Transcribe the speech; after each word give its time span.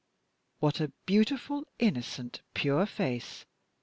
"What 0.57 0.79
a 0.79 0.91
beautiful, 1.05 1.63
innocent, 1.77 2.41
pure 2.55 2.87
face!" 2.87 3.45